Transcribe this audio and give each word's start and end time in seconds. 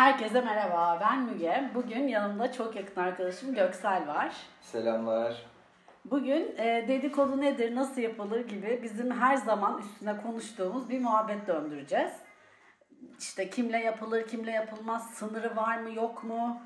Herkese 0.00 0.40
merhaba, 0.40 0.98
ben 1.00 1.22
Müge. 1.22 1.70
Bugün 1.74 2.08
yanımda 2.08 2.52
çok 2.52 2.76
yakın 2.76 3.00
arkadaşım 3.00 3.54
Göksel 3.54 4.06
var. 4.06 4.36
Selamlar. 4.60 5.46
Bugün 6.04 6.54
e, 6.58 6.84
dedikodu 6.88 7.40
nedir, 7.40 7.74
nasıl 7.74 8.00
yapılır 8.00 8.48
gibi 8.48 8.80
bizim 8.82 9.10
her 9.10 9.36
zaman 9.36 9.78
üstüne 9.78 10.16
konuştuğumuz 10.16 10.90
bir 10.90 11.00
muhabbet 11.00 11.46
döndüreceğiz. 11.46 12.12
İşte 13.18 13.50
kimle 13.50 13.78
yapılır, 13.78 14.26
kimle 14.26 14.50
yapılmaz, 14.50 15.10
sınırı 15.10 15.56
var 15.56 15.78
mı, 15.78 15.94
yok 15.94 16.24
mu? 16.24 16.62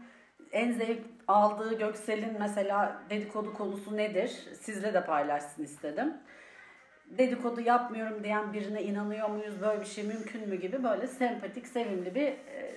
En 0.53 0.73
zevk 0.73 1.03
aldığı 1.29 1.79
Göksel'in 1.79 2.37
mesela 2.41 3.03
dedikodu 3.11 3.55
konusu 3.55 3.96
nedir? 3.96 4.29
Sizle 4.61 4.95
de 4.95 5.05
paylaşsın 5.05 5.64
istedim. 5.64 6.14
Dedikodu 7.07 7.61
yapmıyorum 7.61 8.25
diyen 8.25 8.53
birine 8.53 8.82
inanıyor 8.82 9.29
muyuz, 9.29 9.61
böyle 9.61 9.81
bir 9.81 9.87
şey 9.87 10.05
mümkün 10.05 10.49
mü 10.49 10.57
gibi 10.57 10.85
böyle 10.85 11.07
sempatik, 11.07 11.67
sevimli 11.67 12.14
bir 12.14 12.29
e, 12.29 12.75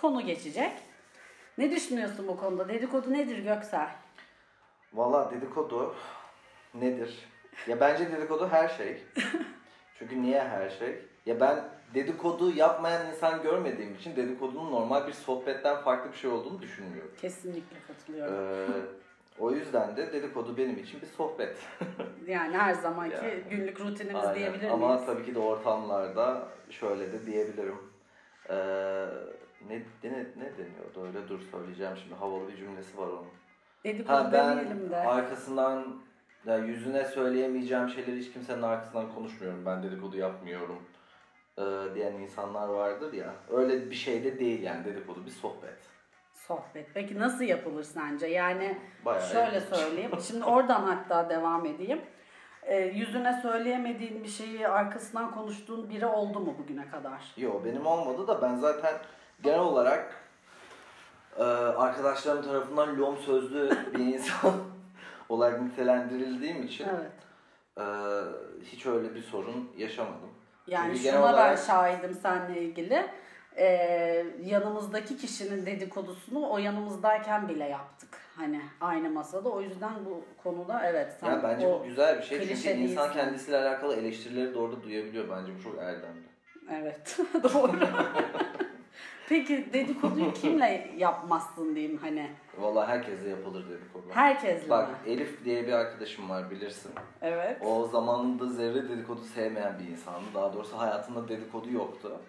konu 0.00 0.20
geçecek. 0.26 0.72
Ne 1.58 1.70
düşünüyorsun 1.70 2.28
bu 2.28 2.36
konuda? 2.36 2.68
Dedikodu 2.68 3.12
nedir 3.12 3.38
Göksel? 3.38 3.88
Valla 4.94 5.30
dedikodu 5.30 5.94
nedir? 6.74 7.28
Ya 7.66 7.80
bence 7.80 8.12
dedikodu 8.12 8.48
her 8.48 8.68
şey. 8.68 9.02
Çünkü 9.98 10.22
niye 10.22 10.42
her 10.42 10.70
şey? 10.70 10.98
Ya 11.26 11.40
ben 11.40 11.64
dedikodu 11.94 12.50
yapmayan 12.56 13.06
insan 13.06 13.42
görmediğim 13.42 13.94
için 13.94 14.16
dedikodunun 14.16 14.72
normal 14.72 15.06
bir 15.06 15.12
sohbetten 15.12 15.76
farklı 15.82 16.12
bir 16.12 16.16
şey 16.16 16.30
olduğunu 16.30 16.62
düşünmüyorum. 16.62 17.10
Kesinlikle 17.20 17.76
katılıyorum. 17.86 18.34
Ee, 18.34 18.66
o 19.38 19.50
yüzden 19.50 19.96
de 19.96 20.12
dedikodu 20.12 20.56
benim 20.56 20.78
için 20.78 21.00
bir 21.00 21.06
sohbet. 21.06 21.56
Yani 22.26 22.56
her 22.58 22.74
zamanki 22.74 23.16
Yani. 23.16 23.42
günlük 23.50 23.80
rutinimiz 23.80 24.24
Aynen. 24.24 24.34
diyebilir 24.34 24.70
Ama 24.70 24.88
miyiz? 24.88 25.06
tabii 25.06 25.24
ki 25.24 25.34
de 25.34 25.38
ortamlarda 25.38 26.48
şöyle 26.70 27.12
de 27.12 27.26
diyebilirim. 27.26 27.76
Ee, 28.50 29.06
ne, 29.68 29.74
ne, 30.04 30.10
ne 30.36 30.52
deniyordu 30.58 31.06
öyle 31.06 31.28
dur 31.28 31.40
söyleyeceğim 31.50 31.96
şimdi 32.02 32.14
havalı 32.14 32.48
bir 32.48 32.56
cümlesi 32.56 32.98
var 32.98 33.06
onun. 33.06 33.28
Dedikodu 33.84 34.12
Ha 34.12 34.30
ben 34.32 34.90
de. 34.90 34.96
arkasından 34.96 35.96
ya 36.46 36.56
yüzüne 36.58 37.04
söyleyemeyeceğim 37.04 37.88
şeyleri 37.88 38.16
hiç 38.18 38.32
kimsenin 38.32 38.62
arkasından 38.62 39.14
konuşmuyorum. 39.14 39.66
Ben 39.66 39.82
dedikodu 39.82 40.16
yapmıyorum 40.16 40.82
e, 41.58 41.62
diyen 41.94 42.12
insanlar 42.12 42.68
vardır 42.68 43.12
ya. 43.12 43.34
Öyle 43.50 43.90
bir 43.90 43.94
şey 43.94 44.24
de 44.24 44.38
değil 44.38 44.62
yani 44.62 44.84
dedikodu 44.84 45.26
bir 45.26 45.30
sohbet. 45.30 45.78
Sohbet. 46.34 46.86
Peki 46.94 47.18
nasıl 47.18 47.44
yapılır 47.44 47.82
sence? 47.82 48.26
Yani 48.26 48.78
Bayağı 49.04 49.26
şöyle 49.26 49.56
ilginç. 49.56 49.74
söyleyeyim. 49.78 50.10
Şimdi 50.20 50.44
oradan 50.44 50.82
hatta 50.82 51.30
devam 51.30 51.66
edeyim. 51.66 52.00
Ee, 52.62 52.76
yüzüne 52.78 53.40
söyleyemediğin 53.42 54.22
bir 54.24 54.28
şeyi 54.28 54.68
arkasından 54.68 55.34
konuştuğun 55.34 55.90
biri 55.90 56.06
oldu 56.06 56.40
mu 56.40 56.54
bugüne 56.58 56.88
kadar? 56.90 57.32
Yo 57.36 57.64
benim 57.64 57.86
olmadı 57.86 58.26
da 58.28 58.42
ben 58.42 58.54
zaten 58.54 58.94
genel 59.42 59.58
olarak 59.58 60.14
e, 61.38 61.42
arkadaşlarım 61.42 62.42
tarafından 62.42 62.98
lom 62.98 63.16
sözlü 63.16 63.70
bir 63.94 63.98
insan 64.14 64.54
olarak 65.28 65.62
nitelendirildiğim 65.62 66.62
için 66.62 66.86
Evet. 66.88 67.12
e, 67.78 67.84
hiç 68.64 68.86
öyle 68.86 69.14
bir 69.14 69.22
sorun 69.22 69.70
yaşamadım. 69.76 70.30
Yani 70.66 70.86
Çünkü 70.86 70.98
şuna 70.98 71.10
genel 71.12 71.22
ben 71.28 71.32
olarak- 71.32 71.58
şahidim 71.58 72.14
seninle 72.14 72.62
ilgili. 72.62 73.06
Ee, 73.60 74.26
yanımızdaki 74.44 75.16
kişinin 75.16 75.66
dedikodusunu 75.66 76.50
o 76.50 76.58
yanımızdayken 76.58 77.48
bile 77.48 77.64
yaptık. 77.64 78.08
Hani 78.36 78.60
aynı 78.80 79.10
masada. 79.10 79.48
O 79.48 79.60
yüzden 79.60 79.92
bu 80.06 80.24
konuda 80.42 80.82
evet 80.86 81.12
sen 81.20 81.30
Ya 81.30 81.42
bence 81.42 81.66
bu 81.66 81.84
güzel 81.84 82.18
bir 82.18 82.22
şey 82.22 82.38
çünkü 82.38 82.52
klişe 82.54 82.72
insan 82.74 83.04
değilsin. 83.04 83.20
kendisiyle 83.20 83.58
alakalı 83.58 83.96
eleştirileri 83.96 84.54
de 84.54 84.58
orada 84.58 84.82
duyabiliyor. 84.82 85.24
Bence 85.30 85.52
bu 85.58 85.62
çok 85.62 85.78
erdemli. 85.78 86.28
Evet 86.72 87.16
doğru. 87.54 87.72
Peki 89.28 89.72
dedikoduyu 89.72 90.32
kimle 90.42 90.90
yapmazsın 90.96 91.74
diyeyim 91.74 91.98
hani? 91.98 92.30
Vallahi 92.58 92.88
herkesle 92.88 93.28
yapılır 93.28 93.68
dedikodu. 93.68 94.04
Herkesle 94.10 94.70
Bak 94.70 94.88
mi? 94.90 95.12
Elif 95.12 95.44
diye 95.44 95.66
bir 95.66 95.72
arkadaşım 95.72 96.30
var 96.30 96.50
bilirsin. 96.50 96.92
Evet. 97.22 97.62
O 97.64 97.86
zamanında 97.86 98.46
zerre 98.46 98.88
dedikodu 98.88 99.20
sevmeyen 99.20 99.78
bir 99.78 99.88
insandı. 99.88 100.26
Daha 100.34 100.52
doğrusu 100.52 100.78
hayatında 100.78 101.28
dedikodu 101.28 101.72
yoktu. 101.72 102.20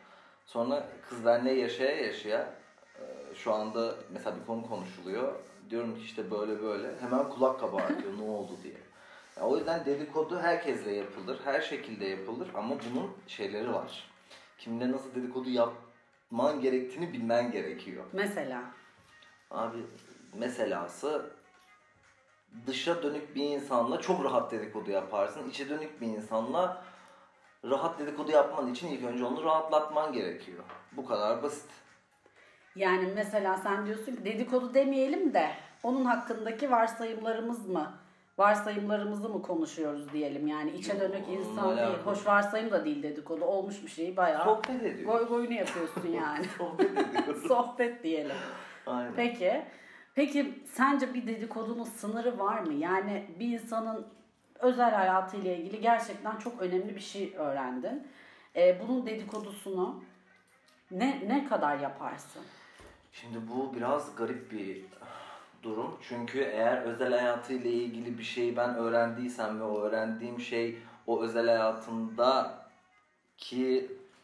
Sonra 0.46 0.86
kız 1.10 1.26
benle 1.26 1.52
yaşaya 1.52 1.96
yaşaya 1.96 2.54
e, 2.96 3.36
şu 3.36 3.54
anda 3.54 3.96
mesela 4.14 4.36
bir 4.42 4.46
konu 4.46 4.68
konuşuluyor. 4.68 5.34
Diyorum 5.70 5.96
ki 5.96 6.02
işte 6.02 6.32
böyle 6.32 6.62
böyle. 6.62 6.88
Hemen 7.00 7.30
kulak 7.30 7.60
kabartıyor 7.60 8.18
ne 8.18 8.24
oldu 8.24 8.52
diye. 8.64 8.78
Ya 9.38 9.44
o 9.44 9.58
yüzden 9.58 9.86
dedikodu 9.86 10.40
herkesle 10.40 10.96
yapılır. 10.96 11.40
Her 11.46 11.62
şekilde 11.62 12.06
yapılır 12.06 12.48
ama 12.54 12.76
bunun 12.92 13.12
şeyleri 13.28 13.74
var. 13.74 14.10
Kimle 14.58 14.92
nasıl 14.92 15.16
dedikodu 15.16 15.50
yapman 16.32 16.62
gerektiğini 16.62 17.14
bilmen 17.14 17.52
gerekiyor. 17.52 18.04
Mesela. 18.14 18.62
Abi 19.52 19.78
meselası 20.34 21.32
dışa 22.68 23.04
dönük 23.04 23.36
bir 23.36 23.44
insanla 23.44 24.02
çok 24.02 24.24
rahat 24.24 24.52
dedikodu 24.52 24.92
yaparsın. 24.92 25.50
İçe 25.50 25.70
dönük 25.70 26.02
bir 26.02 26.08
insanla 26.08 26.84
rahat 27.64 28.00
dedikodu 28.00 28.32
yapman 28.32 28.72
için 28.72 28.88
ilk 28.88 29.04
önce 29.04 29.26
onu 29.26 29.44
rahatlatman 29.44 30.14
gerekiyor. 30.14 30.64
Bu 30.92 31.06
kadar 31.06 31.44
basit. 31.44 31.70
Yani 32.76 33.12
mesela 33.16 33.58
sen 33.58 33.86
diyorsun 33.86 34.16
ki 34.16 34.26
dedikodu 34.26 34.74
demeyelim 34.74 35.34
de 35.34 35.52
onun 35.84 36.06
hakkındaki 36.06 36.72
varsayımlarımız 36.72 37.68
mı? 37.68 37.94
Varsayımlarımızı 38.40 39.30
mı 39.30 39.42
konuşuyoruz 39.42 40.14
diyelim 40.14 40.48
yani 40.48 40.72
içe 40.72 41.00
dönük 41.00 41.28
insan 41.28 41.78
değil. 41.78 41.98
Hoş 42.06 42.28
varsayım 42.28 42.72
da 42.72 42.86
değil 42.86 43.04
dedikodu. 43.04 43.46
Olmuş 43.46 43.84
bir 43.84 43.90
şeyi 43.90 44.18
bayağı 44.18 44.44
Sohbet 44.44 44.84
ediyor. 44.84 45.12
goy 45.12 45.28
goyunu 45.28 45.54
yapıyorsun 45.54 46.08
yani. 46.14 46.46
Sohbet 46.58 46.92
ediyoruz. 46.92 47.44
Sohbet 47.48 48.04
diyelim. 48.04 48.36
Aynen. 48.88 49.14
Peki. 49.16 49.62
Peki 50.16 50.64
sence 50.74 51.14
bir 51.14 51.28
dedikodunun 51.28 51.84
sınırı 51.84 52.40
var 52.40 52.60
mı? 52.60 52.74
Yani 52.74 53.26
bir 53.40 53.48
insanın 53.60 54.08
özel 54.60 54.92
hayatıyla 54.94 55.54
ilgili 55.56 55.82
gerçekten 55.82 56.38
çok 56.38 56.62
önemli 56.62 56.96
bir 56.96 57.00
şey 57.02 57.34
öğrendin. 57.38 58.08
Ee, 58.56 58.82
bunun 58.82 59.06
dedikodusunu 59.06 60.04
ne 60.92 61.24
ne 61.28 61.48
kadar 61.48 61.78
yaparsın? 61.80 62.42
Şimdi 63.12 63.38
bu 63.52 63.76
biraz 63.76 64.16
garip 64.16 64.52
bir 64.52 64.86
durum. 65.64 65.98
Çünkü 66.02 66.40
eğer 66.40 66.82
özel 66.82 67.12
hayatıyla 67.12 67.72
ilgili 67.72 68.18
bir 68.18 68.24
şeyi 68.24 68.58
ben 68.58 68.76
öğrendiysem 68.76 69.60
ve 69.60 69.64
o 69.64 69.82
öğrendiğim 69.82 70.40
şey 70.40 70.78
o 71.08 71.22
özel 71.22 71.48
hayatındaki 71.48 72.60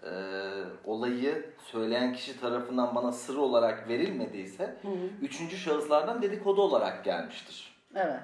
e, 0.04 0.12
olayı 0.86 1.54
söyleyen 1.64 2.14
kişi 2.14 2.40
tarafından 2.40 2.96
bana 2.96 3.12
sır 3.12 3.38
olarak 3.38 3.90
verilmediyse 3.90 4.78
üçüncü 5.22 5.58
şahıslardan 5.58 6.22
dedikodu 6.22 6.62
olarak 6.62 7.06
gelmiştir. 7.06 7.76
Evet. 7.96 8.22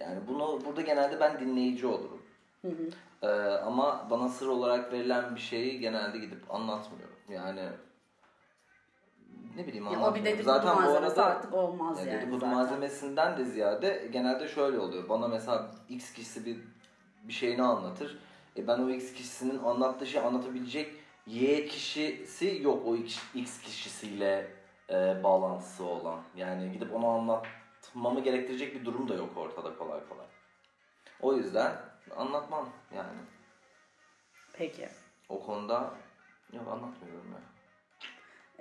Yani 0.00 0.18
bunu 0.28 0.60
burada 0.66 0.80
genelde 0.80 1.20
ben 1.20 1.40
dinleyici 1.40 1.86
olurum. 1.86 2.22
E, 3.22 3.28
ama 3.66 4.06
bana 4.10 4.28
sır 4.28 4.46
olarak 4.46 4.92
verilen 4.92 5.34
bir 5.34 5.40
şeyi 5.40 5.80
genelde 5.80 6.18
gidip 6.18 6.54
anlatmıyorum. 6.54 7.16
Yani 7.28 7.62
ne 9.56 9.66
bileyim 9.66 9.84
Ya 9.84 9.90
o 9.90 9.92
bir 9.92 9.96
anlatmıyorum. 9.98 10.24
dedikodu 10.38 10.54
Zaten 10.66 10.86
bu 10.86 10.96
arada 10.96 11.24
artık 11.26 11.54
olmaz 11.54 11.98
yani 11.98 12.08
yani. 12.08 12.20
dedikodu 12.20 12.40
zaten. 12.40 12.54
malzemesinden 12.54 13.38
de 13.38 13.44
ziyade 13.44 14.08
genelde 14.12 14.48
şöyle 14.48 14.78
oluyor. 14.78 15.08
Bana 15.08 15.28
mesela 15.28 15.70
X 15.88 16.12
kişisi 16.12 16.46
bir 16.46 16.56
bir 17.22 17.32
şeyini 17.32 17.62
anlatır. 17.62 18.18
E 18.56 18.66
ben 18.66 18.78
o 18.78 18.90
X 18.90 19.12
kişisinin 19.12 19.58
anlattığı 19.64 20.06
şeyi 20.06 20.24
anlatabilecek 20.24 20.94
Y 21.26 21.66
kişisi 21.66 22.58
yok 22.62 22.86
o 22.86 22.96
X, 22.96 23.18
X 23.34 23.60
kişisiyle 23.60 24.50
e, 24.90 25.22
bağlantısı 25.24 25.84
olan. 25.84 26.20
Yani 26.36 26.72
gidip 26.72 26.94
onu 26.94 27.06
anlatmamı 27.06 28.20
gerektirecek 28.20 28.74
bir 28.74 28.84
durum 28.84 29.08
da 29.08 29.14
yok 29.14 29.36
ortada 29.36 29.76
kolay 29.78 30.00
kolay. 30.08 30.26
O 31.20 31.34
yüzden 31.34 31.72
anlatmam 32.16 32.68
yani. 32.96 33.18
Peki. 34.52 34.88
O 35.28 35.40
konuda 35.46 35.90
yok 36.52 36.68
anlatmıyorum 36.68 37.32
ya. 37.32 37.38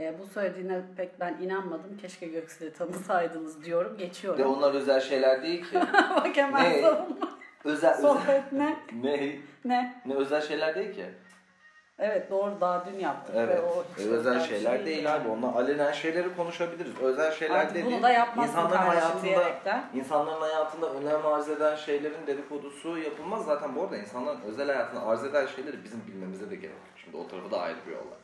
Ee, 0.01 0.13
bu 0.19 0.25
söylediğine 0.25 0.81
pek 0.97 1.19
ben 1.19 1.37
inanmadım. 1.41 1.97
Keşke 2.01 2.27
Göksel'i 2.27 2.73
tanısaydınız 2.73 3.63
diyorum. 3.65 3.97
Geçiyorum. 3.97 4.45
onlar 4.57 4.73
özel 4.73 4.99
şeyler 5.01 5.43
değil 5.43 5.61
ki. 5.69 5.75
Bak 6.15 6.37
hemen 6.37 6.63
Ne? 6.71 6.81
savunma. 6.81 7.29
özel, 7.63 7.91
özel 7.93 8.01
Sohbet 8.01 8.51
ne? 8.51 8.75
ne? 9.03 9.35
Ne? 9.65 10.01
Ne 10.05 10.15
özel 10.15 10.41
şeyler 10.41 10.75
değil 10.75 10.95
ki. 10.95 11.05
Evet 11.99 12.31
doğru 12.31 12.61
daha 12.61 12.85
dün 12.85 12.99
yaptık. 12.99 13.35
Evet. 13.37 13.57
Ve 13.57 13.61
o 13.61 13.83
hiç 13.97 14.05
özel 14.05 14.35
bir 14.35 14.41
şeyler 14.41 14.77
şey 14.77 14.85
değil 14.85 15.15
abi. 15.15 15.29
Onlar 15.29 15.53
alenen 15.53 15.91
şeyleri 15.91 16.35
konuşabiliriz. 16.35 16.99
Özel 17.01 17.31
şeyler 17.31 17.55
Artık 17.55 17.75
değil. 17.75 17.85
bunu 17.85 18.03
da 18.03 18.09
yapmazsın 18.09 18.51
İnsanların 18.51 18.77
hayatında, 18.87 19.23
diyerekten. 19.23 19.83
insanların 19.93 20.41
hayatında 20.41 20.93
önem 20.93 21.25
arz 21.25 21.49
eden 21.49 21.75
şeylerin 21.75 22.27
dedikodusu 22.27 22.97
yapılmaz. 22.97 23.45
Zaten 23.45 23.75
bu 23.75 23.83
arada 23.83 23.97
insanların 23.97 24.41
özel 24.41 24.67
hayatında 24.67 25.05
arz 25.05 25.23
eden 25.25 25.45
şeyleri 25.45 25.83
bizim 25.83 26.01
bilmemize 26.07 26.49
de 26.49 26.55
gerek 26.55 26.75
yok. 26.75 26.97
Şimdi 27.03 27.17
o 27.17 27.27
tarafı 27.27 27.51
da 27.51 27.59
ayrı 27.61 27.77
bir 27.87 27.91
olay. 27.91 28.17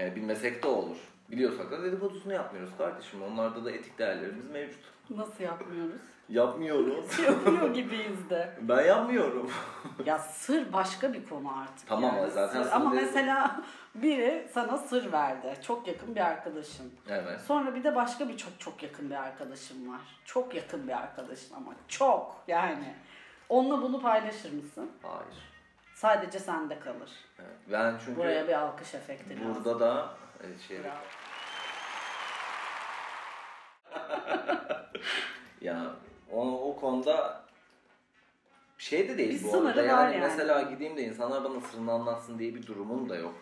Yani 0.00 0.16
bilmesek 0.16 0.62
de 0.62 0.66
olur. 0.68 0.96
Biliyorsak 1.30 1.70
da 1.70 1.82
dedikodusunu 1.82 2.32
yapmıyoruz 2.32 2.70
kardeşim. 2.78 3.22
Onlarda 3.22 3.64
da 3.64 3.70
etik 3.70 3.98
değerlerimiz 3.98 4.50
mevcut. 4.50 4.80
Nasıl 5.10 5.44
yapmıyoruz? 5.44 6.00
Yapmıyoruz. 6.28 7.18
Yapıyor 7.24 7.74
gibiyiz 7.74 8.30
de. 8.30 8.54
ben 8.60 8.84
yapmıyorum. 8.84 9.50
Ya 10.06 10.18
sır 10.18 10.72
başka 10.72 11.12
bir 11.12 11.26
konu 11.26 11.58
artık. 11.62 11.88
Tamam, 11.88 12.16
yani. 12.16 12.30
zaten 12.30 12.62
Sır- 12.62 12.72
Ama 12.72 12.92
değil. 12.92 13.02
mesela 13.02 13.60
biri 13.94 14.48
sana 14.54 14.76
sır 14.78 15.12
verdi. 15.12 15.54
Çok 15.62 15.86
yakın 15.88 16.14
bir 16.14 16.20
arkadaşın. 16.20 16.92
evet. 17.08 17.40
Sonra 17.40 17.74
bir 17.74 17.84
de 17.84 17.94
başka 17.94 18.28
bir 18.28 18.36
çok 18.36 18.60
çok 18.60 18.82
yakın 18.82 19.10
bir 19.10 19.14
arkadaşım 19.14 19.92
var. 19.92 20.00
Çok 20.24 20.54
yakın 20.54 20.88
bir 20.88 20.92
arkadaşın 20.92 21.54
ama 21.54 21.72
çok 21.88 22.36
yani. 22.48 22.94
Onunla 23.48 23.82
bunu 23.82 24.00
paylaşır 24.02 24.52
mısın? 24.52 24.90
Hayır. 25.02 25.49
Sadece 26.00 26.38
sende 26.38 26.78
kalır. 26.78 27.10
Evet. 27.38 27.56
Ben 27.72 27.94
çünkü 28.04 28.20
Buraya 28.20 28.48
bir 28.48 28.52
alkış 28.52 28.94
efekti 28.94 29.40
lazım. 29.40 29.54
burada 29.54 29.80
da 29.80 30.14
e, 30.40 30.46
şey 30.68 30.76
ya 35.60 35.94
o, 36.32 36.70
o 36.70 36.76
konuda 36.76 37.42
şey 38.78 39.08
de 39.08 39.18
değil 39.18 39.44
Bir 39.44 39.52
bu 39.52 39.56
arada. 39.56 39.82
Yani, 39.82 40.14
yani. 40.14 40.26
mesela 40.26 40.62
gideyim 40.62 40.96
de 40.96 41.02
insanlar 41.02 41.44
bana 41.44 41.60
sırrını 41.60 41.92
anlatsın 41.92 42.38
diye 42.38 42.54
bir 42.54 42.66
durumum 42.66 43.08
da 43.08 43.16
yok. 43.16 43.34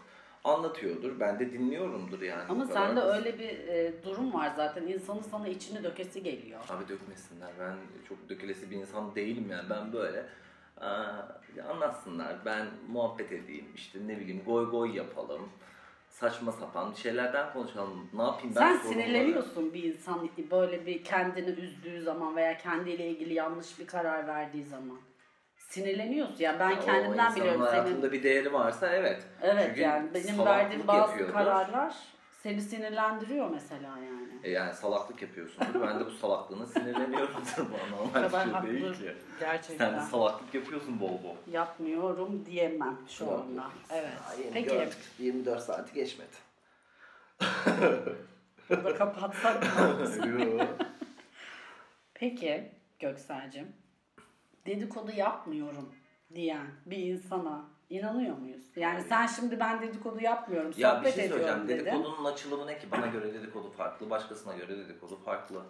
Anlatıyordur. 0.44 1.20
Ben 1.20 1.38
de 1.38 1.52
dinliyorumdur 1.52 2.22
yani. 2.22 2.42
Ama 2.48 2.66
sende 2.66 3.00
öyle 3.00 3.38
bir 3.38 3.68
e, 3.68 4.02
durum 4.04 4.34
var 4.34 4.52
zaten. 4.56 4.86
İnsanın 4.86 5.22
sana 5.22 5.48
içini 5.48 5.84
dökesi 5.84 6.22
geliyor. 6.22 6.60
Abi 6.68 6.88
dökmesinler. 6.88 7.50
Ben 7.60 7.74
çok 8.08 8.28
dökülesi 8.28 8.70
bir 8.70 8.76
insan 8.76 9.14
değilim 9.14 9.48
yani. 9.50 9.70
Ben 9.70 9.92
böyle 9.92 10.26
aa, 10.80 11.70
anlatsınlar. 11.70 12.36
Ben 12.44 12.66
muhabbet 12.88 13.32
edeyim. 13.32 13.66
işte 13.74 13.98
ne 14.06 14.20
bileyim 14.20 14.42
goy 14.46 14.70
goy 14.70 14.96
yapalım. 14.96 15.48
Saçma 16.08 16.52
sapan 16.52 16.92
şeylerden 16.92 17.52
konuşalım. 17.52 18.08
Ne 18.14 18.22
yapayım 18.22 18.54
ben 18.56 18.60
Sen 18.60 18.76
sorunları- 18.76 18.92
sinirleniyorsun 18.92 19.74
bir 19.74 19.82
insan 19.84 20.28
böyle 20.50 20.86
bir 20.86 21.04
kendini 21.04 21.50
üzdüğü 21.50 22.00
zaman 22.02 22.36
veya 22.36 22.58
kendiyle 22.58 23.06
ilgili 23.08 23.34
yanlış 23.34 23.78
bir 23.78 23.86
karar 23.86 24.26
verdiği 24.26 24.64
zaman. 24.64 24.98
Sinirleniyorsun. 25.56 26.36
Yani 26.38 26.58
ben 26.60 26.70
Ya 26.70 26.80
kendimden 26.80 27.34
biliyorum 27.36 27.60
senin. 27.70 27.70
hayatında 27.70 28.12
bir 28.12 28.22
değeri 28.22 28.52
varsa 28.52 28.88
evet. 28.94 29.22
Evet 29.42 29.64
Çünkü 29.68 29.80
yani 29.80 30.08
benim 30.14 30.44
verdiğim 30.44 30.86
bazı 30.86 31.10
yapıyordur. 31.10 31.32
kararlar 31.34 31.94
seni 32.42 32.60
sinirlendiriyor 32.62 33.50
mesela 33.50 33.98
yani. 33.98 34.28
E 34.42 34.50
yani 34.50 34.74
salaklık 34.74 35.22
yapıyorsundur. 35.22 35.82
ben 35.82 36.00
de 36.00 36.06
bu 36.06 36.10
salaklığına 36.10 36.66
sinirleniyorumdur. 36.66 37.56
Bu 37.58 37.96
normal 37.96 38.28
kadar 38.28 38.62
bir 38.66 38.68
şey 38.68 38.82
değil 38.82 38.94
ki. 38.94 39.16
gerçekten. 39.40 39.90
Sen 39.90 40.00
de 40.00 40.04
salaklık 40.10 40.54
yapıyorsun 40.54 41.00
bol 41.00 41.22
bol. 41.22 41.52
Yapmıyorum 41.52 42.46
diyemem 42.46 42.98
şu 43.08 43.24
Yok, 43.24 43.32
anda. 43.48 43.66
Evet. 43.90 44.12
Aa, 44.28 44.32
Peki 44.52 44.68
gördük. 44.68 44.98
24 45.18 45.62
saati 45.62 45.94
geçmedi. 45.94 46.28
burada 48.70 48.94
kapatsak 48.94 49.62
mı? 49.62 50.66
Peki 52.14 52.72
Göksel'cim 52.98 53.72
dedikodu 54.66 55.10
yapmıyorum 55.12 55.94
diyen 56.34 56.66
bir 56.86 56.96
insana 56.96 57.64
inanıyor 57.90 58.38
muyuz? 58.38 58.64
Yani 58.76 59.02
sen 59.02 59.26
şimdi 59.26 59.60
ben 59.60 59.82
dedikodu 59.82 60.20
yapmıyorum, 60.20 60.72
ya 60.76 60.90
bir 60.90 60.96
sohbet 60.96 61.14
şey 61.14 61.24
ediyorum 61.24 61.46
söyleyeceğim. 61.46 61.68
dedin. 61.68 61.98
Dedikodunun 61.98 62.24
açılımı 62.24 62.66
ne 62.66 62.78
ki? 62.78 62.90
Bana 62.90 63.06
göre 63.06 63.34
dedikodu 63.34 63.70
farklı, 63.70 64.10
başkasına 64.10 64.56
göre 64.56 64.78
dedikodu 64.78 65.16
farklı. 65.16 65.62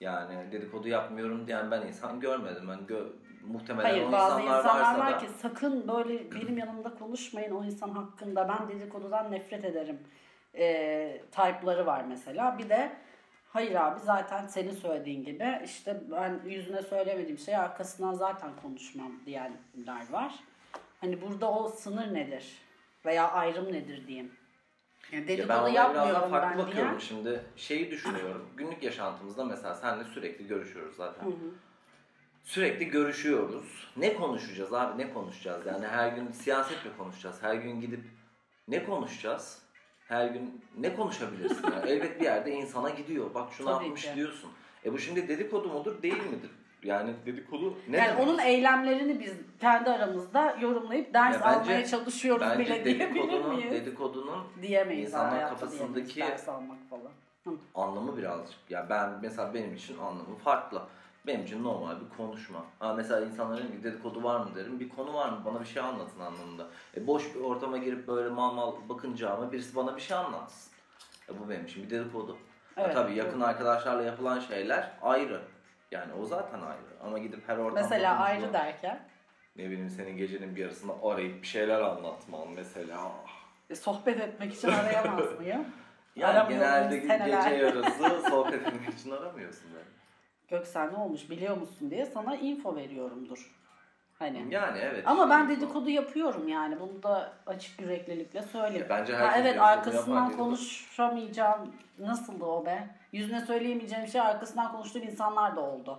Yani 0.00 0.52
dedikodu 0.52 0.88
yapmıyorum 0.88 1.46
diyen 1.46 1.70
ben 1.70 1.86
insan 1.86 2.20
görmedim. 2.20 2.68
Ben 2.68 2.86
gö 2.86 3.06
muhtemelen 3.46 3.90
Hayır 3.90 4.06
o 4.06 4.12
bazı 4.12 4.40
insanlar, 4.40 4.58
insanlar 4.58 4.98
var 4.98 5.12
da... 5.12 5.18
ki 5.18 5.26
sakın 5.42 5.88
böyle 5.88 6.32
benim 6.32 6.58
yanımda 6.58 6.94
konuşmayın 6.94 7.50
o 7.50 7.64
insan 7.64 7.88
hakkında 7.88 8.48
ben 8.48 8.68
dedikodudan 8.68 9.32
nefret 9.32 9.64
ederim 9.64 9.98
e, 10.54 11.22
type'ları 11.30 11.86
var 11.86 12.04
mesela. 12.08 12.58
Bir 12.58 12.68
de 12.68 12.92
hayır 13.48 13.74
abi 13.74 14.00
zaten 14.00 14.46
senin 14.46 14.72
söylediğin 14.72 15.24
gibi 15.24 15.60
işte 15.64 16.00
ben 16.10 16.40
yüzüne 16.46 16.82
söylemediğim 16.82 17.38
şey 17.38 17.56
arkasından 17.56 18.14
zaten 18.14 18.50
konuşmam 18.62 19.12
diyenler 19.26 20.12
var. 20.12 20.34
Hani 21.00 21.22
burada 21.22 21.50
o 21.52 21.68
sınır 21.68 22.14
nedir? 22.14 22.52
Veya 23.06 23.30
ayrım 23.30 23.72
nedir 23.72 24.06
diyeyim. 24.06 24.32
Yani 25.12 25.22
Ya 25.22 25.28
dedikodu 25.28 25.48
ben 25.48 25.72
biraz 25.72 25.94
daha 25.94 26.06
yapmıyorum 26.06 26.30
farklı 26.30 26.58
ben 26.58 26.66
bakıyorum 26.66 26.90
diyen. 26.90 26.98
şimdi. 26.98 27.42
Şeyi 27.56 27.90
düşünüyorum. 27.90 28.48
Günlük 28.56 28.82
yaşantımızda 28.82 29.44
mesela 29.44 29.74
seninle 29.74 30.04
sürekli 30.04 30.46
görüşüyoruz 30.46 30.96
zaten. 30.96 31.26
Hı 31.26 31.30
hı. 31.30 31.50
Sürekli 32.44 32.84
görüşüyoruz. 32.88 33.88
Ne 33.96 34.14
konuşacağız 34.14 34.72
abi 34.72 34.98
ne 35.02 35.12
konuşacağız? 35.12 35.66
Yani 35.66 35.86
her 35.86 36.08
gün 36.08 36.30
siyaset 36.32 36.84
mi 36.84 36.90
konuşacağız? 36.98 37.42
Her 37.42 37.54
gün 37.54 37.80
gidip 37.80 38.00
ne 38.68 38.84
konuşacağız? 38.84 39.62
Her 40.08 40.26
gün 40.28 40.64
ne 40.78 40.94
konuşabilirsin? 40.96 41.64
Yani 41.72 41.90
elbet 41.90 42.20
bir 42.20 42.24
yerde 42.24 42.50
insana 42.52 42.90
gidiyor. 42.90 43.34
Bak 43.34 43.52
şunu 43.52 43.66
Tabii 43.66 43.84
yapmış 43.84 44.02
ki. 44.02 44.14
diyorsun. 44.14 44.50
E 44.84 44.92
bu 44.92 44.98
şimdi 44.98 45.28
dedikodu 45.28 45.68
mudur 45.68 46.02
değil 46.02 46.22
midir? 46.22 46.50
Yani 46.82 47.14
dedikodu 47.26 47.74
ne 47.88 47.96
Yani 47.96 48.08
demek? 48.08 48.22
onun 48.28 48.38
eylemlerini 48.38 49.20
biz 49.20 49.32
kendi 49.60 49.90
aramızda 49.90 50.56
yorumlayıp 50.60 51.14
ders 51.14 51.34
Ya 51.34 51.40
bence- 51.44 51.58
almaya 51.60 51.86
çalışıyoruz 51.86 52.46
Bence 52.50 52.58
bile 52.64 52.84
diyebilir 52.84 53.44
miyiz? 53.44 53.72
dedikodunun 53.72 54.44
diyemeyiz 54.62 55.08
İnsanlar 55.08 55.48
kafasındaki- 55.48 56.20
ders 56.20 56.48
almak 56.48 56.78
falan. 56.90 57.10
Hı. 57.44 57.50
anlamı 57.74 58.16
birazcık. 58.16 58.58
Ya 58.70 58.86
ben 58.90 59.10
mesela 59.22 59.54
benim 59.54 59.74
için 59.74 59.98
anlamı 59.98 60.36
farklı. 60.44 60.82
Benim 61.26 61.44
için 61.44 61.64
normal 61.64 61.94
bir 62.00 62.16
konuşma. 62.16 62.58
Ha 62.78 62.94
mesela 62.94 63.26
insanların 63.26 63.72
bir 63.72 63.82
dedikodu 63.82 64.22
var 64.22 64.40
mı 64.40 64.50
derim. 64.54 64.80
Bir 64.80 64.88
konu 64.88 65.14
var 65.14 65.28
mı? 65.28 65.38
Bana 65.44 65.60
bir 65.60 65.66
şey 65.66 65.82
anlatın 65.82 66.20
anlamında. 66.20 66.66
E 66.96 67.06
boş 67.06 67.34
bir 67.34 67.40
ortama 67.40 67.78
girip 67.78 68.08
böyle 68.08 68.28
mal 68.28 68.54
mal 68.54 68.72
bakınacağıma 68.88 69.52
birisi 69.52 69.76
bana 69.76 69.96
bir 69.96 70.00
şey 70.00 70.16
anlatsın. 70.16 70.72
E 71.28 71.38
bu 71.40 71.48
benim 71.50 71.64
için 71.64 71.82
bir 71.84 71.90
dedikodu. 71.90 72.36
Ha 72.74 72.82
Evet, 72.84 72.94
tabii 72.94 73.14
yakın 73.14 73.40
bu- 73.40 73.44
arkadaşlarla 73.44 74.02
yapılan 74.02 74.40
şeyler 74.40 74.90
ayrı. 75.02 75.40
Yani 75.90 76.12
o 76.12 76.24
zaten 76.24 76.60
ayrı. 76.60 77.02
Ama 77.04 77.18
gidip 77.18 77.48
her 77.48 77.56
ortamda 77.56 77.80
Mesela 77.80 78.18
ayrı 78.18 78.52
derken 78.52 79.00
Ne 79.56 79.64
bileyim 79.70 79.90
senin 79.90 80.16
gecenin 80.16 80.56
bir 80.56 80.60
yarısında 80.60 80.92
arayıp 81.02 81.42
bir 81.42 81.46
şeyler 81.46 81.80
anlatman 81.80 82.48
mesela. 82.56 83.12
e, 83.70 83.74
sohbet 83.74 84.20
etmek 84.20 84.54
için 84.54 84.68
arayamaz 84.68 85.38
mıyım? 85.40 85.66
Yani 86.16 86.48
genelde 86.48 87.00
seneler. 87.00 87.42
gece 87.50 87.64
yarısı 87.64 88.22
sohbet 88.30 88.54
etmek 88.66 88.94
için 88.94 89.10
aramıyorsun 89.10 89.70
beni. 89.74 89.84
Göksel 90.48 90.90
ne 90.90 90.96
olmuş 90.96 91.30
biliyor 91.30 91.56
musun 91.56 91.90
diye 91.90 92.06
sana 92.06 92.36
info 92.36 92.76
veriyorumdur. 92.76 93.54
Hani. 94.18 94.46
Yani 94.50 94.78
evet. 94.78 95.02
Ama 95.06 95.30
ben 95.30 95.42
işte 95.42 95.56
dedikodu 95.56 95.90
yapıyorum 95.90 96.48
yani. 96.48 96.80
Bunu 96.80 97.02
da 97.02 97.32
açık 97.46 97.80
yüreklilikle 97.80 98.42
söyleyeyim. 98.42 98.86
Ya 98.90 98.98
bence 98.98 99.14
Ha, 99.14 99.26
herkes 99.26 99.40
evet 99.42 99.60
arkasından 99.60 100.36
konuşamayacağım. 100.36 101.72
Nasıldı 101.98 102.44
o 102.44 102.66
be? 102.66 102.88
Yüzüne 103.12 103.40
söyleyemeyeceğim 103.40 104.06
şey 104.06 104.20
arkasından 104.20 104.72
konuştuğum 104.72 105.02
insanlar 105.02 105.56
da 105.56 105.60
oldu. 105.60 105.98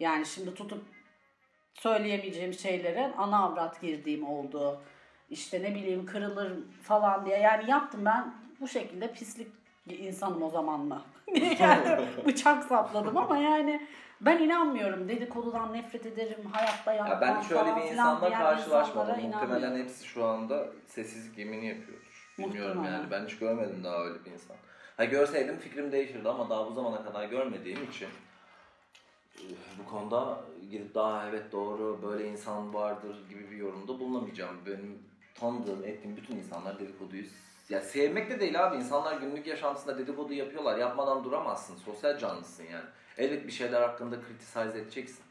Yani 0.00 0.26
şimdi 0.26 0.54
tutup 0.54 0.84
söyleyemeyeceğim 1.74 2.54
şeylere 2.54 3.12
ana 3.18 3.44
avrat 3.44 3.80
girdiğim 3.80 4.28
oldu. 4.28 4.80
İşte 5.30 5.62
ne 5.62 5.74
bileyim 5.74 6.06
kırılır 6.06 6.52
falan 6.82 7.26
diye. 7.26 7.38
Yani 7.38 7.70
yaptım 7.70 8.04
ben 8.04 8.34
bu 8.60 8.68
şekilde 8.68 9.12
pislik 9.12 9.48
insanım 9.86 10.42
o 10.42 10.50
zaman 10.50 10.80
mı? 10.80 11.02
diye 11.34 11.54
kendi 11.54 12.02
bıçak 12.26 12.64
sapladım 12.64 13.16
ama 13.16 13.38
yani 13.38 13.86
ben 14.20 14.38
inanmıyorum. 14.42 15.08
Dedikodudan 15.08 15.72
nefret 15.72 16.06
ederim. 16.06 16.44
Hayatta 16.52 16.92
yapmam 16.92 17.12
Ya 17.12 17.20
ben 17.20 17.40
şöyle 17.40 17.76
bir 17.76 17.82
insanla 17.82 18.30
karşılaşmadım. 18.30 19.20
Muhtemelen 19.20 19.78
hepsi 19.78 20.06
şu 20.06 20.24
anda 20.24 20.66
sessizlik 20.86 21.38
yemini 21.38 21.66
yapıyordur. 21.66 22.32
Bilmiyorum 22.38 22.76
Muhtemelen. 22.76 23.00
yani. 23.00 23.10
Ben 23.10 23.24
hiç 23.26 23.38
görmedim 23.38 23.84
daha 23.84 24.04
öyle 24.04 24.24
bir 24.24 24.30
insan. 24.30 24.56
Ha 24.96 25.04
görseydim 25.04 25.58
fikrim 25.58 25.92
değişirdi 25.92 26.28
ama 26.28 26.50
daha 26.50 26.66
bu 26.66 26.72
zamana 26.72 27.04
kadar 27.04 27.24
görmediğim 27.24 27.84
için 27.90 28.08
bu 29.78 29.90
konuda 29.90 30.40
gidip 30.70 30.94
daha 30.94 31.28
evet 31.28 31.52
doğru 31.52 31.98
böyle 32.02 32.28
insan 32.28 32.74
vardır 32.74 33.16
gibi 33.28 33.50
bir 33.50 33.56
yorumda 33.56 33.88
bulunamayacağım. 34.00 34.56
Benim 34.66 34.98
tanıdığım, 35.34 35.84
ettiğim 35.84 36.16
bütün 36.16 36.36
insanlar 36.36 36.78
dedikoduyu 36.78 37.24
ya 37.68 37.80
sevmek 37.80 38.30
de 38.30 38.40
değil 38.40 38.66
abi. 38.66 38.76
İnsanlar 38.76 39.20
günlük 39.20 39.46
yaşantısında 39.46 39.98
dedikodu 39.98 40.32
yapıyorlar. 40.32 40.78
Yapmadan 40.78 41.24
duramazsın. 41.24 41.76
Sosyal 41.76 42.18
canlısın 42.18 42.64
yani. 42.72 42.84
Elbet 43.18 43.46
bir 43.46 43.52
şeyler 43.52 43.82
hakkında 43.82 44.16
criticize 44.16 44.78
edeceksin. 44.78 45.24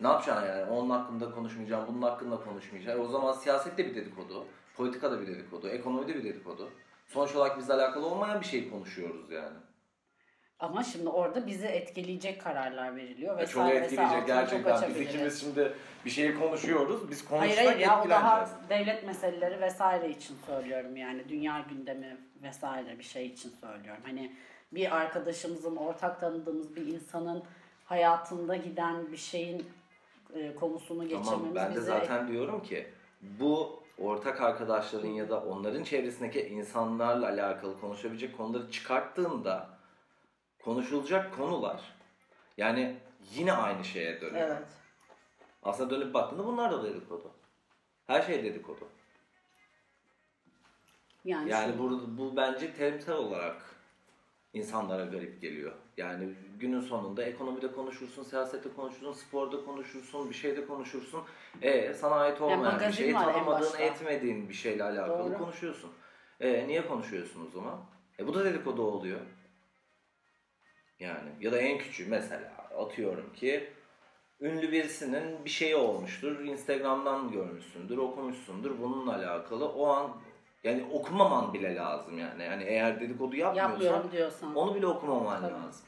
Ne 0.00 0.08
yapacaksın 0.08 0.46
yani? 0.46 0.70
Onun 0.70 0.90
hakkında 0.90 1.30
konuşmayacağım, 1.30 1.86
bunun 1.88 2.02
hakkında 2.02 2.36
konuşmayacağım. 2.44 3.00
O 3.00 3.08
zaman 3.08 3.32
siyaset 3.32 3.78
de 3.78 3.86
bir 3.86 3.94
dedikodu, 3.94 4.46
politika 4.76 5.10
da 5.10 5.20
bir 5.20 5.26
dedikodu, 5.26 5.68
ekonomi 5.68 6.08
de 6.08 6.14
bir 6.14 6.24
dedikodu. 6.24 6.70
Sonuç 7.06 7.34
olarak 7.34 7.58
bizle 7.58 7.74
alakalı 7.74 8.06
olmayan 8.06 8.40
bir 8.40 8.46
şey 8.46 8.70
konuşuyoruz 8.70 9.30
yani. 9.30 9.56
Ama 10.60 10.82
şimdi 10.82 11.08
orada 11.08 11.46
bizi 11.46 11.66
etkileyecek 11.66 12.40
kararlar 12.40 12.96
veriliyor 12.96 13.38
vesaire 13.38 13.74
çok 13.74 13.84
etkileyecek 13.84 14.26
gerçekten. 14.26 14.88
Biz 14.88 15.00
ikimiz 15.00 15.40
şimdi 15.40 15.72
bir 16.04 16.10
şeyi 16.10 16.38
konuşuyoruz. 16.38 17.10
Biz 17.10 17.30
Hayır 17.30 17.40
konuşsak 17.40 17.66
hayır 17.66 17.78
ya 17.78 18.04
o 18.04 18.08
daha 18.08 18.48
devlet 18.68 19.06
meseleleri 19.06 19.60
vesaire 19.60 20.10
için 20.10 20.36
söylüyorum 20.46 20.96
yani 20.96 21.28
dünya 21.28 21.64
gündemi 21.70 22.16
vesaire 22.42 22.98
bir 22.98 23.04
şey 23.04 23.26
için 23.26 23.52
söylüyorum. 23.60 24.02
Hani 24.06 24.32
bir 24.72 24.96
arkadaşımızın 24.96 25.76
ortak 25.76 26.20
tanıdığımız 26.20 26.76
bir 26.76 26.86
insanın 26.86 27.42
hayatında 27.84 28.56
giden 28.56 29.12
bir 29.12 29.16
şeyin 29.16 29.66
e, 30.34 30.54
konusunu 30.54 31.02
geçirmemiz 31.02 31.30
Tamam 31.30 31.54
ben 31.54 31.72
de 31.72 31.76
bizi 31.76 31.86
zaten 31.86 32.28
diyorum 32.28 32.62
ki 32.62 32.86
bu 33.22 33.82
ortak 33.98 34.40
arkadaşların 34.40 35.08
ya 35.08 35.28
da 35.28 35.40
onların 35.40 35.84
çevresindeki 35.84 36.40
insanlarla 36.40 37.28
alakalı 37.28 37.80
konuşabilecek 37.80 38.36
konuları 38.36 38.70
çıkarttığında 38.70 39.77
konuşulacak 40.68 41.36
konular 41.36 41.80
yani 42.56 42.96
yine 43.34 43.52
aynı 43.52 43.84
şeye 43.84 44.20
dönüyor. 44.20 44.48
Evet. 44.48 44.68
Aslında 45.62 45.90
dönüp 45.90 46.14
baktığında 46.14 46.46
bunlar 46.46 46.72
da 46.72 46.84
dedikodu. 46.84 47.30
Her 48.06 48.22
şey 48.22 48.44
dedikodu. 48.44 48.88
Yani, 51.24 51.50
Yani 51.50 51.78
bu, 51.78 52.18
bu 52.18 52.36
bence 52.36 52.74
terimsel 52.74 53.14
olarak 53.14 53.62
insanlara 54.52 55.04
garip 55.04 55.40
geliyor. 55.40 55.72
Yani 55.96 56.34
günün 56.58 56.80
sonunda 56.80 57.22
ekonomide 57.22 57.72
konuşursun, 57.72 58.22
siyasette 58.22 58.68
konuşursun, 58.76 59.12
sporda 59.12 59.64
konuşursun, 59.64 60.30
bir 60.30 60.34
şeyde 60.34 60.66
konuşursun. 60.66 61.22
E 61.62 61.94
sana 61.94 62.14
ait 62.14 62.40
olmayan 62.40 62.60
bir 62.60 62.66
magazin 62.66 62.90
şeyi 62.90 63.12
tanımadığın, 63.12 63.78
etmediğin 63.78 64.48
bir 64.48 64.54
şeyle 64.54 64.84
alakalı 64.84 65.30
Doğru. 65.30 65.38
konuşuyorsun. 65.38 65.90
E 66.40 66.68
niye 66.68 66.86
konuşuyorsun 66.86 67.46
o 67.46 67.50
zaman? 67.50 67.80
E 68.18 68.26
bu 68.26 68.34
da 68.34 68.44
dedikodu 68.44 68.82
oluyor. 68.82 69.20
Yani 71.00 71.30
ya 71.40 71.52
da 71.52 71.58
en 71.58 71.78
küçüğü 71.78 72.06
mesela 72.08 72.52
atıyorum 72.78 73.32
ki 73.32 73.70
ünlü 74.40 74.72
birisinin 74.72 75.44
bir 75.44 75.50
şeyi 75.50 75.76
olmuştur. 75.76 76.40
Instagram'dan 76.44 77.30
görmüşsündür, 77.32 77.98
okumuşsundur 77.98 78.78
bununla 78.80 79.14
alakalı. 79.14 79.68
O 79.68 79.86
an 79.86 80.10
yani 80.64 80.84
okumaman 80.92 81.54
bile 81.54 81.74
lazım 81.74 82.18
yani. 82.18 82.42
Yani 82.42 82.64
eğer 82.64 83.00
dedikodu 83.00 83.36
yapmıyorsan 83.36 84.12
diyorsan. 84.12 84.54
onu 84.54 84.74
bile 84.74 84.86
okumaman 84.86 85.40
Tabii. 85.40 85.52
lazım. 85.52 85.86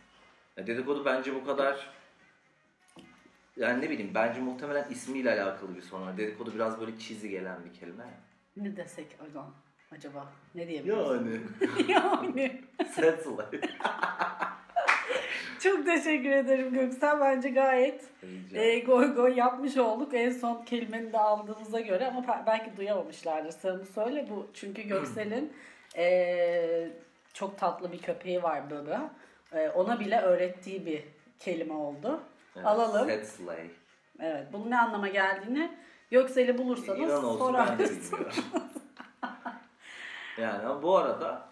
Ya 0.56 0.66
dedikodu 0.66 1.04
bence 1.04 1.34
bu 1.34 1.44
kadar 1.44 1.90
yani 3.56 3.84
ne 3.84 3.90
bileyim 3.90 4.10
bence 4.14 4.40
muhtemelen 4.40 4.90
ismiyle 4.90 5.42
alakalı 5.42 5.76
bir 5.76 5.82
sorun 5.82 6.06
var. 6.06 6.16
Dedikodu 6.16 6.54
biraz 6.54 6.80
böyle 6.80 6.98
cheesy 6.98 7.28
gelen 7.28 7.64
bir 7.64 7.80
kelime. 7.80 8.04
Ne 8.56 8.76
desek 8.76 9.06
acaba? 9.24 9.50
Acaba 9.92 10.32
ne 10.54 10.68
diyebiliriz? 10.68 10.98
Yani. 10.98 11.40
yani. 11.88 12.62
Sensible. 12.94 13.60
Çok 15.62 15.86
teşekkür 15.86 16.30
ederim 16.30 16.72
Göksel. 16.72 17.20
Bence 17.20 17.48
gayet 17.48 18.04
Rica 18.22 18.60
e, 18.60 18.80
goy 18.80 19.14
goy 19.14 19.36
yapmış 19.36 19.76
olduk. 19.76 20.14
En 20.14 20.30
son 20.30 20.64
kelimeni 20.64 21.12
de 21.12 21.18
aldığımıza 21.18 21.80
göre 21.80 22.06
ama 22.06 22.44
belki 22.46 22.76
duyamamışlardır. 22.76 23.50
Sen 23.50 23.80
söyle 23.94 24.26
bu. 24.30 24.46
Çünkü 24.54 24.82
Göksel'in 24.82 25.52
e, 25.96 26.88
çok 27.34 27.58
tatlı 27.58 27.92
bir 27.92 27.98
köpeği 27.98 28.42
var 28.42 28.70
Böbö. 28.70 28.96
E, 29.52 29.68
ona 29.68 30.00
bile 30.00 30.20
öğrettiği 30.20 30.86
bir 30.86 31.04
kelime 31.38 31.74
oldu. 31.74 32.20
Evet, 32.56 32.66
Alalım. 32.66 33.06
Set 33.06 33.28
slay. 33.28 33.70
Evet. 34.20 34.46
Bunun 34.52 34.70
ne 34.70 34.78
anlama 34.78 35.08
geldiğini 35.08 35.70
Göksel'i 36.10 36.58
bulursanız 36.58 37.38
sorarsınız. 37.38 38.12
yani 40.38 40.82
bu 40.82 40.96
arada 40.96 41.48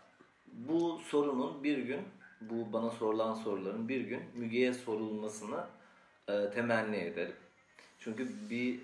bu 0.47 0.99
sorunun 0.99 1.65
bir 1.65 1.79
gün, 1.79 2.01
bu 2.41 2.73
bana 2.73 2.91
sorulan 2.91 3.35
soruların 3.35 3.89
bir 3.89 4.01
gün 4.01 4.23
Müge'ye 4.35 4.75
sorulmasını 4.75 5.65
e, 6.29 6.51
temenni 6.51 6.97
ederim. 6.97 7.37
Çünkü 7.99 8.29
bir 8.51 8.81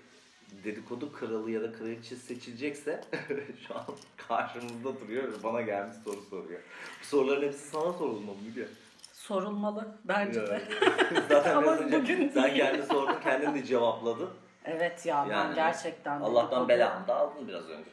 dedikodu 0.63 1.13
kralı 1.13 1.51
ya 1.51 1.61
da 1.61 1.71
kraliçe 1.71 2.15
seçilecekse 2.15 3.01
şu 3.67 3.75
an 3.75 3.85
karşımızda 4.27 4.99
duruyor 4.99 5.23
ve 5.23 5.43
bana 5.43 5.61
gelmiş 5.61 5.97
soru 6.03 6.21
soruyor. 6.21 6.59
Bu 7.01 7.05
soruların 7.05 7.41
hepsi 7.47 7.67
sana 7.67 7.93
sorulmalı 7.93 8.37
Müge. 8.45 8.67
Sorulmalı 9.13 9.97
bence 10.05 10.47
de. 10.47 10.61
Zaten 11.29 11.55
Ama 11.55 11.77
önce 11.77 12.01
bugün 12.01 12.29
sen 12.29 12.43
değil. 12.43 12.55
kendi 12.55 12.83
sordun, 12.83 13.19
kendin 13.23 13.53
de 13.55 13.65
cevapladın. 13.65 14.29
Evet 14.65 15.05
ya 15.05 15.25
ben 15.29 15.35
Yani 15.35 15.55
gerçekten 15.55 16.21
Allah'tan 16.21 16.69
belamı 16.69 17.07
da 17.07 17.15
aldın 17.15 17.47
biraz 17.47 17.69
önce. 17.69 17.89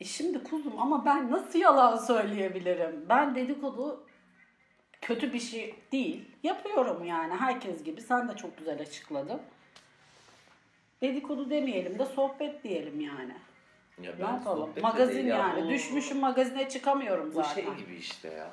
E 0.00 0.04
şimdi 0.04 0.44
kuzum 0.44 0.78
ama 0.78 1.04
ben 1.04 1.30
nasıl 1.30 1.58
yalan 1.58 1.96
söyleyebilirim? 1.96 3.06
Ben 3.08 3.34
dedikodu 3.34 4.05
kötü 5.00 5.32
bir 5.32 5.40
şey 5.40 5.74
değil. 5.92 6.24
Yapıyorum 6.42 7.04
yani 7.04 7.34
herkes 7.34 7.84
gibi. 7.84 8.00
Sen 8.00 8.28
de 8.28 8.36
çok 8.36 8.58
güzel 8.58 8.80
açıkladın. 8.80 9.42
Dedikodu 11.02 11.50
demeyelim 11.50 11.98
de 11.98 12.06
sohbet 12.06 12.64
diyelim 12.64 13.00
yani. 13.00 13.34
Ya 14.02 14.12
Ne 14.12 14.18
ben 14.18 14.32
yapalım? 14.32 14.58
sohbet 14.60 14.76
de 14.76 14.80
Magazin 14.80 15.14
değil 15.14 15.26
ya, 15.26 15.36
yani. 15.36 15.64
bu- 15.64 15.68
Düşmüşüm 15.70 16.18
magazine 16.18 16.68
çıkamıyorum 16.68 17.26
Bu 17.30 17.42
zaten. 17.42 17.54
şey 17.54 17.64
gibi 17.74 17.94
işte 17.96 18.28
ya. 18.28 18.50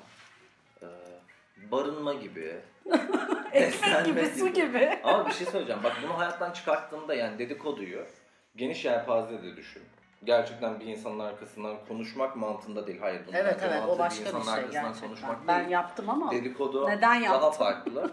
Ee, 0.82 0.86
barınma 1.72 2.14
gibi. 2.14 2.56
Ekmek 3.54 4.06
gibi, 4.06 4.26
su 4.26 4.48
gibi. 4.54 5.00
Ama 5.04 5.28
bir 5.28 5.32
şey 5.34 5.48
söyleyeceğim. 5.48 5.84
Bak 5.84 5.98
bunu 6.04 6.18
hayattan 6.18 6.52
çıkarttığında 6.52 7.14
yani 7.16 7.40
dedikoduyu 7.40 8.06
geniş 8.56 8.86
yelpazede 8.86 9.56
düşün. 9.58 9.84
Gerçekten 10.26 10.80
bir 10.80 10.86
insanın 10.86 11.20
arkasından 11.20 11.78
konuşmak 11.88 12.36
mantığında 12.36 12.88
değil. 12.88 13.00
Hayır 13.00 13.22
bunun 13.28 13.36
Evet 13.36 13.60
evet 13.64 13.82
o 13.88 14.00
başka 14.00 14.22
bir 14.22 14.26
insanın 14.26 14.56
şey 14.56 14.72
gerçekten. 14.72 15.08
konuşmak 15.08 15.48
Ben 15.48 15.60
değil. 15.60 15.70
yaptım 15.72 16.10
ama 16.10 16.32
Dedikodu 16.32 16.88
Neden 16.90 17.02
daha 17.02 17.16
yaptın? 17.34 17.52
farklı. 17.52 18.12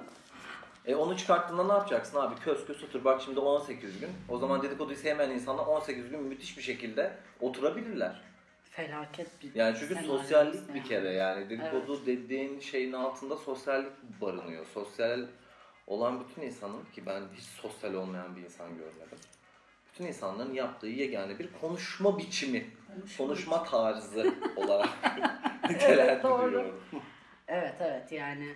E 0.87 0.95
onu 0.95 1.17
çıkarttığında 1.17 1.65
ne 1.65 1.73
yapacaksın 1.73 2.19
abi? 2.21 2.35
Köz 2.45 2.67
köz 2.67 2.85
otur. 2.85 3.05
Bak 3.05 3.21
şimdi 3.25 3.41
18 3.41 4.01
gün. 4.01 4.11
O 4.29 4.39
zaman 4.39 4.63
dedikoduyu 4.63 4.97
sevmeyen 4.99 5.31
insanlar 5.31 5.67
18 5.67 6.11
gün 6.11 6.23
müthiş 6.23 6.57
bir 6.59 6.63
şekilde 6.63 7.13
oturabilirler. 7.41 8.21
felaket 8.71 9.43
bir 9.43 9.55
Yani 9.55 9.77
çünkü 9.81 9.95
sosyallik 10.07 10.55
yani. 10.55 10.75
bir 10.75 10.85
kere 10.85 11.13
yani 11.13 11.51
dedikodu 11.51 12.07
dediğin 12.07 12.61
şeyin 12.61 12.93
altında 12.93 13.37
sosyallik 13.37 13.93
barınıyor. 14.21 14.67
Sosyal 14.75 15.21
olan 15.87 16.21
bütün 16.21 16.43
insanın 16.43 16.85
ki 16.85 17.07
ben 17.07 17.23
hiç 17.35 17.45
sosyal 17.45 17.95
olmayan 17.95 18.37
bir 18.37 18.43
insan 18.43 18.69
görmedim. 18.69 19.19
Bütün 20.01 20.09
insanların 20.09 20.55
yaptığı 20.55 20.87
yegane 20.87 21.39
bir 21.39 21.49
konuşma 21.61 22.19
biçimi, 22.19 22.67
Konuşma 22.95 23.27
konuşma 23.27 23.65
tarzı 23.65 24.35
olarak 24.57 24.89
nitelendiriyorum. 25.71 26.81
Evet 27.49 27.75
evet 27.81 28.13
yani 28.13 28.55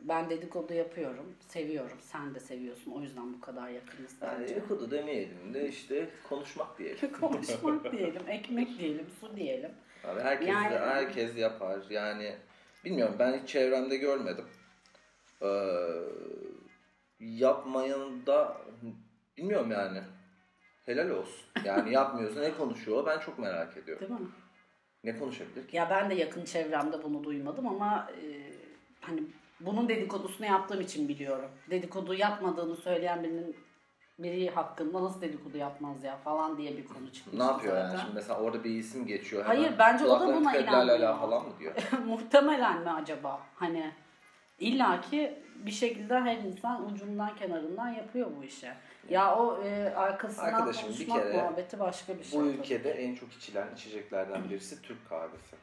ben 0.00 0.30
dedikodu 0.30 0.74
yapıyorum. 0.74 1.34
Seviyorum. 1.48 1.98
Sen 2.00 2.34
de 2.34 2.40
seviyorsun. 2.40 2.92
O 2.92 3.00
yüzden 3.00 3.32
bu 3.34 3.40
kadar 3.40 3.68
yakınız 3.68 4.12
Yani 4.22 4.40
bence. 4.42 4.54
dedikodu 4.56 4.90
demeyelim 4.90 5.54
de 5.54 5.68
işte 5.68 6.08
konuşmak 6.28 6.78
diyelim. 6.78 7.12
Konuşmak 7.20 7.92
diyelim, 7.92 8.22
ekmek 8.28 8.78
diyelim, 8.78 9.06
su 9.20 9.36
diyelim. 9.36 9.70
Abi 10.04 10.20
herkes 10.20 10.48
Yani- 10.48 10.78
herkes 10.78 11.36
yapar. 11.36 11.78
Yani 11.90 12.36
bilmiyorum 12.84 13.16
ben 13.18 13.40
hiç 13.42 13.48
çevremde 13.48 13.96
görmedim. 13.96 14.44
Ee, 15.42 15.48
yapmayan 17.20 18.26
da 18.26 18.56
bilmiyorum 19.36 19.70
yani. 19.70 20.02
Helal 20.86 21.10
olsun. 21.10 21.46
Yani 21.64 21.92
yapmıyorsa 21.94 22.40
ne 22.40 22.54
konuşuyor 22.54 23.06
ben 23.06 23.18
çok 23.18 23.38
merak 23.38 23.76
ediyorum. 23.76 24.08
Değil 24.08 24.20
mi? 24.20 24.26
Ne 25.04 25.18
konuşabilir 25.18 25.68
ki? 25.68 25.76
Ya 25.76 25.90
ben 25.90 26.10
de 26.10 26.14
yakın 26.14 26.44
çevremde 26.44 27.02
bunu 27.02 27.24
duymadım 27.24 27.66
ama 27.66 28.10
e, 28.22 28.52
hani 29.00 29.22
bunun 29.60 29.88
dedikodusunu 29.88 30.46
yaptığım 30.46 30.80
için 30.80 31.08
biliyorum. 31.08 31.50
Dedikodu 31.70 32.14
yapmadığını 32.14 32.76
söyleyen 32.76 33.22
birinin 33.22 33.56
biri 34.18 34.50
hakkında 34.50 35.02
nasıl 35.04 35.20
dedikodu 35.20 35.58
yapmaz 35.58 36.04
ya 36.04 36.16
falan 36.16 36.58
diye 36.58 36.76
bir 36.76 36.84
konu 36.84 37.12
çıkmış. 37.12 37.38
Ne 37.38 37.44
yapıyor 37.44 37.76
yani 37.76 37.86
zaten. 37.86 38.02
şimdi 38.02 38.14
mesela 38.14 38.40
orada 38.40 38.64
bir 38.64 38.70
isim 38.70 39.06
geçiyor. 39.06 39.44
Hayır, 39.44 39.64
hemen 39.64 39.78
bence 39.78 40.04
o 40.04 40.20
da 40.20 40.26
buna 40.26 40.56
inanmıyor. 40.56 41.18
falan 41.18 41.46
mı 41.46 41.52
diyor? 41.58 41.74
Muhtemelen 42.06 42.80
mi 42.82 42.90
acaba? 42.90 43.40
Hani 43.54 43.92
illaki 44.58 45.42
bir 45.56 45.70
şekilde 45.70 46.20
her 46.20 46.36
insan 46.36 46.92
ucundan 46.92 47.36
kenarından 47.36 47.88
yapıyor 47.88 48.30
bu 48.38 48.44
işi. 48.44 48.68
Ya 49.08 49.36
o 49.36 49.62
e, 49.64 49.94
arkasından 49.94 50.46
Arkadaşım, 50.46 50.88
bir 50.88 50.94
konuşmak 50.94 51.22
kere 51.22 51.36
muhabbeti 51.36 51.78
başka 51.78 52.18
bir 52.18 52.24
şey. 52.24 52.40
Bu 52.40 52.44
tabii. 52.44 52.56
ülkede 52.56 52.90
en 52.90 53.14
çok 53.14 53.32
içilen 53.32 53.74
içeceklerden 53.74 54.50
birisi 54.50 54.82
Türk 54.82 55.08
kahvesi. 55.08 55.56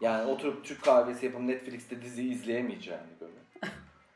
Yani 0.00 0.30
oturup 0.30 0.64
Türk 0.64 0.82
kahvesi 0.82 1.26
yapıp 1.26 1.40
Netflix'te 1.40 2.02
dizi 2.02 2.28
izleyemeyeceğini 2.28 3.20
böyle. 3.20 3.32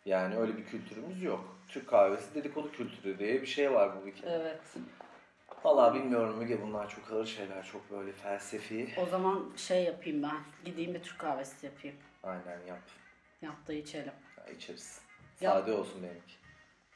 Yani 0.07 0.37
öyle 0.37 0.57
bir 0.57 0.65
kültürümüz 0.65 1.23
yok. 1.23 1.57
Türk 1.69 1.89
kahvesi 1.89 2.35
dedikodu 2.35 2.73
kültürü 2.73 3.19
diye 3.19 3.43
bir 3.43 3.47
şey 3.47 3.73
var 3.73 3.91
bu 3.97 4.09
ülkede. 4.09 4.31
Evet. 4.31 4.61
Vallahi 5.65 5.95
bilmiyorum 5.95 6.39
Müge 6.39 6.63
bunlar 6.63 6.89
çok 6.89 7.13
ağır 7.13 7.27
şeyler, 7.27 7.65
çok 7.65 7.91
böyle 7.91 8.13
felsefi. 8.13 8.89
O 8.97 9.07
zaman 9.07 9.53
şey 9.57 9.85
yapayım 9.85 10.23
ben. 10.23 10.37
Gideyim 10.65 10.95
bir 10.95 11.03
Türk 11.03 11.19
kahvesi 11.19 11.67
yapayım. 11.67 11.97
Aynen 12.23 12.67
yap. 12.69 12.81
Yap 13.43 13.69
da 13.69 13.73
içelim. 13.73 14.13
Ya 14.39 14.53
içeriz. 14.55 15.01
Yap. 15.41 15.53
Sade 15.55 15.73
olsun 15.73 16.03
benimki. 16.03 16.35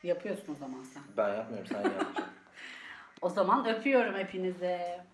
Yapıyorsun 0.02 0.52
o 0.52 0.56
zaman 0.56 0.82
sen. 0.82 1.02
Ben 1.16 1.34
yapmıyorum 1.34 1.66
sen 1.66 1.82
yapacaksın. 1.82 2.24
O 3.22 3.28
zaman 3.30 3.66
öpüyorum 3.68 4.14
hepinize. 4.14 5.04